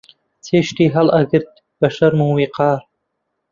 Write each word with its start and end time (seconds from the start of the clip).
چێشتی 0.45 0.93
هەڵئەگرت 0.95 1.51
بە 1.79 1.87
شەرم 1.95 2.19
و 2.23 2.35
ویقار 2.37 2.79